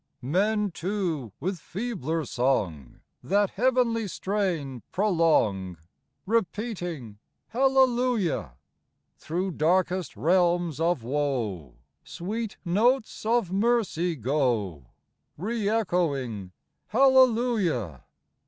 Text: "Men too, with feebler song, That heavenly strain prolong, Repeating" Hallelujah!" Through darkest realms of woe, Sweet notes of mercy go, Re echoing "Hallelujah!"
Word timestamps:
"Men 0.39 0.71
too, 0.71 1.31
with 1.39 1.59
feebler 1.59 2.25
song, 2.25 3.01
That 3.21 3.51
heavenly 3.51 4.07
strain 4.07 4.81
prolong, 4.91 5.77
Repeating" 6.25 7.19
Hallelujah!" 7.49 8.53
Through 9.19 9.51
darkest 9.51 10.17
realms 10.17 10.79
of 10.79 11.03
woe, 11.03 11.75
Sweet 12.03 12.57
notes 12.65 13.27
of 13.27 13.51
mercy 13.51 14.15
go, 14.15 14.87
Re 15.37 15.69
echoing 15.69 16.51
"Hallelujah!" 16.87 18.05